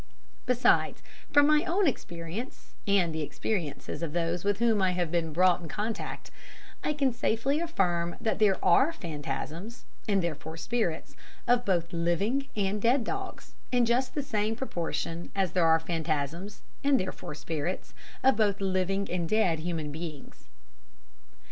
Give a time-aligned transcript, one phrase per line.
[0.47, 5.31] Besides, from my own experience, and the experiences of those with whom I have been
[5.31, 6.31] brought in contact,
[6.83, 12.81] I can safely affirm that there are phantasms (and therefore spirits) of both living and
[12.81, 17.93] dead dogs in just the same proportion as there are phantasms (and therefore spirits)
[18.23, 20.47] of both living and dead human beings.